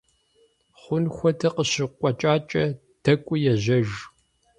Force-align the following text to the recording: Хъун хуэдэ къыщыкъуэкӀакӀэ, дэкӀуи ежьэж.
Хъун 0.81 1.05
хуэдэ 1.15 1.49
къыщыкъуэкӀакӀэ, 1.55 2.65
дэкӀуи 3.03 3.39
ежьэж. 3.53 3.89